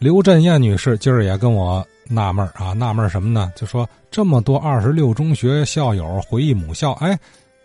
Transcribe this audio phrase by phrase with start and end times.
[0.00, 3.52] 刘振燕女士今儿也跟我纳闷啊，纳闷什么呢？
[3.54, 7.14] 就说这么多二十六中学校友回忆母校，哎，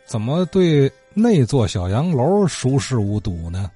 [0.04, 3.72] 怎么对那座小洋楼熟视无睹呢？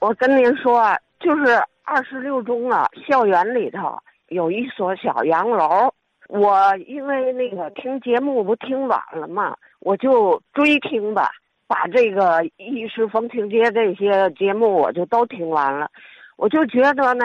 [0.00, 3.98] 我跟您说，就是二十六中啊，校园里头
[4.28, 5.90] 有一所小洋楼。
[6.28, 11.30] 我因为那个听节目不听晚了嘛，我就追听吧，
[11.66, 15.90] 把这个《一时风情街》这些节目我就都听完了，
[16.36, 17.24] 我就觉得呢。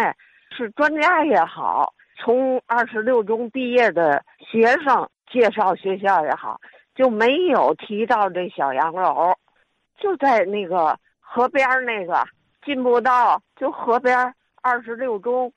[0.50, 6.60] 是专家也好，从二十六中毕业的学生介绍学校也好，
[6.96, 9.34] 就没有提到这小洋楼，
[10.00, 12.26] 就在那个河边那个
[12.66, 15.52] 进步道，就河边二十六中，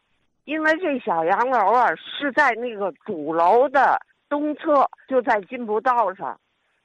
[0.44, 6.38] 因为这小洋楼啊是在那个主楼的东侧，就在进步道上，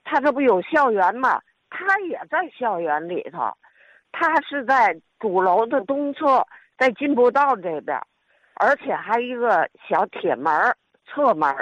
[0.04, 3.52] 它这不有校园嘛，它也在校园里头，
[4.12, 6.46] 它是在主楼的东侧。
[6.78, 8.00] 在进步道这边，
[8.56, 10.52] 而且还一个小铁门
[11.06, 11.54] 侧门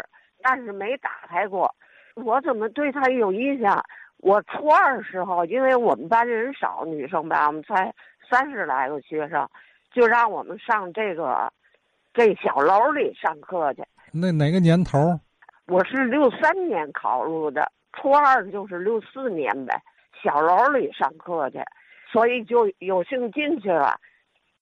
[0.41, 1.73] 但是没打开过。
[2.15, 3.83] 我怎么对他有印象？
[4.17, 7.93] 我初二时候，因为我们班人少，女生班我们才
[8.29, 9.47] 三十来个学生，
[9.91, 11.51] 就让我们上这个
[12.13, 13.83] 这小楼里上课去。
[14.11, 15.19] 那哪个年头？
[15.67, 19.81] 我是六三年考入的，初二就是六四年呗。
[20.21, 21.59] 小楼里上课去，
[22.09, 23.99] 所以就有幸进去了。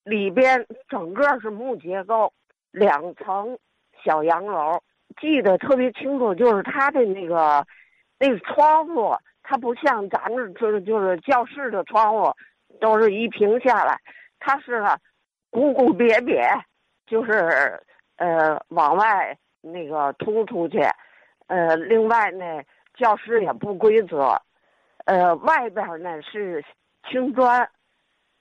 [0.03, 2.33] 里边整个是木结构，
[2.71, 3.57] 两层
[4.03, 4.81] 小洋楼，
[5.19, 6.33] 记得特别清楚。
[6.33, 7.65] 就是它的那个
[8.17, 12.33] 那个窗户，它不像咱们就是就是教室的窗户，
[12.79, 13.99] 都是一平下来，
[14.39, 14.81] 它是
[15.49, 16.61] 鼓鼓瘪瘪，
[17.05, 17.79] 就是
[18.17, 20.79] 呃往外那个突出去。
[21.47, 22.45] 呃，另外呢，
[22.95, 24.41] 教室也不规则，
[25.05, 26.63] 呃，外边呢是
[27.09, 27.69] 青砖，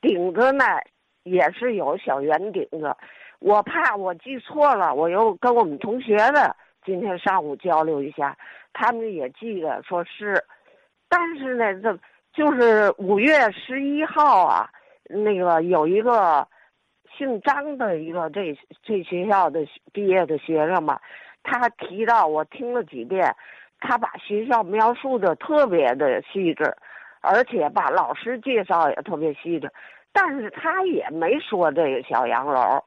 [0.00, 0.64] 顶子呢。
[1.22, 2.94] 也是有小圆顶子，
[3.38, 6.54] 我怕我记错了，我又跟我们同学的
[6.84, 8.36] 今天上午交流一下，
[8.72, 10.42] 他们也记得说是，
[11.08, 11.98] 但是呢，这
[12.32, 14.68] 就是五月十一号啊，
[15.08, 16.46] 那个有一个
[17.16, 19.60] 姓张的一个这这学校的
[19.92, 20.98] 毕业的学生嘛，
[21.42, 23.34] 他提到我听了几遍，
[23.80, 26.74] 他把学校描述的特别的细致，
[27.20, 29.70] 而且把老师介绍也特别细致。
[30.12, 32.82] 但是他也没说这个小洋楼，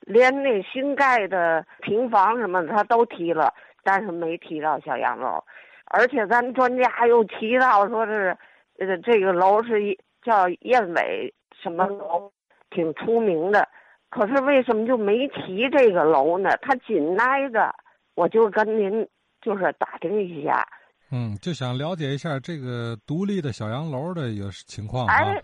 [0.00, 3.52] 连那新盖的平房什么的他都提了，
[3.82, 5.42] 但是没提到小洋楼。
[5.86, 8.36] 而且咱专家又提到说是，
[8.78, 12.32] 呃，这个楼是一叫燕尾什么楼，
[12.70, 13.68] 挺出名的。
[14.08, 16.50] 可是为什么就没提这个楼呢？
[16.62, 17.74] 它紧挨着，
[18.14, 19.06] 我就跟您
[19.40, 20.66] 就是打听一下。
[21.10, 25.42] 嗯，就想了解一下这个独立的小洋楼的有情况哎。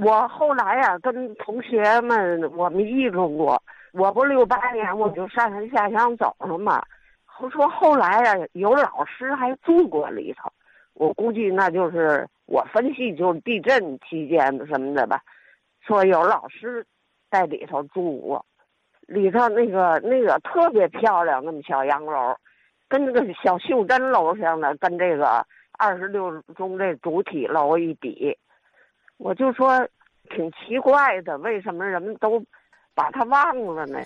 [0.00, 3.60] 我后来呀，跟同学们我们议论过，
[3.92, 6.80] 我不六八年我就上山下乡走了嘛。
[7.50, 10.50] 说后来呀，有老师还住过里头，
[10.94, 15.20] 我估计那就是我分析就是地震期间什么的吧。
[15.80, 16.86] 说有老师
[17.30, 18.44] 在里头住过，
[19.06, 22.36] 里头那个那个特别漂亮，那么小洋楼，
[22.88, 25.44] 跟那个小袖珍楼似的，跟这个
[25.78, 28.36] 二十六中这主体楼一比。
[29.18, 29.76] 我就说，
[30.30, 32.40] 挺奇怪的，为什么人们都
[32.94, 33.98] 把它忘了呢？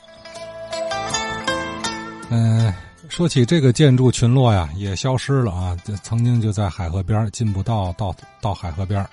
[2.31, 2.73] 嗯，
[3.11, 5.77] 说起这个建筑群落呀，也消失了啊。
[6.03, 9.06] 曾经就在海河边进步道到到海河边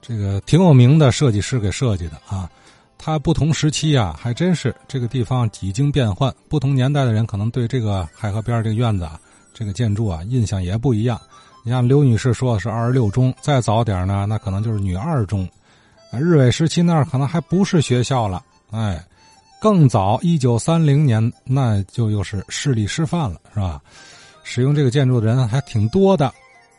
[0.00, 2.50] 这个挺有名的设计师给设计的啊。
[2.96, 9.20] 他不同时期啊，还真是这个地方几经变换，不同年代的人可能对这个海河边这个院子啊，
[9.52, 11.20] 这个建筑啊，印象也不一样。
[11.66, 15.48] 你像刘女士说的是二十六中，再早点呢，那可能就是女二中。
[16.12, 19.02] 日伪时期那儿可能还不是学校了，哎，
[19.60, 23.80] 更早一九三零年那就又是市立师范了，是吧？
[24.42, 26.30] 使用这个建筑的人还挺多的。